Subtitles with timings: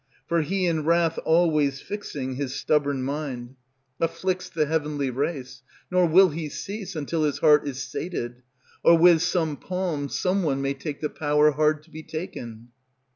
[0.25, 3.55] for he in wrath always Fixing his stubborn mind,
[3.99, 8.41] Afflicts the heavenly race; Nor will he cease, until his heart is sated;
[8.83, 12.69] Or with some palm some one may take the power hard to be taken.